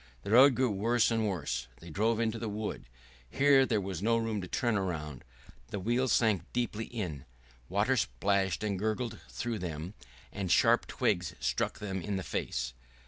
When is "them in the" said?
11.77-12.23